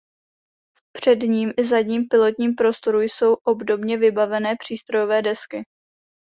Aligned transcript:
V 0.77 0.91
předním 0.91 1.53
i 1.57 1.65
zadním 1.65 2.07
pilotním 2.07 2.55
prostoru 2.55 2.99
jsou 3.01 3.33
obdobně 3.43 3.97
vybavené 3.97 4.55
přístrojové 4.59 5.21
desky. 5.21 5.63